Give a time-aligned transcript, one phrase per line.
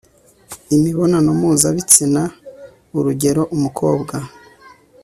[0.75, 2.21] imibonano mpuzabitsina
[2.97, 4.15] urugeroumukobwa